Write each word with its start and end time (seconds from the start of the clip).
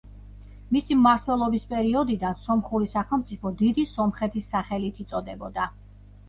მისი 0.75 0.95
მმართველობის 1.01 1.67
პერიოდიდან 1.73 2.39
სომხური 2.45 2.89
სახელმწიფო 2.95 3.53
დიდი 3.61 3.85
სომხეთის 3.91 4.49
სახელით 4.55 5.05
იწოდებოდა. 5.05 5.71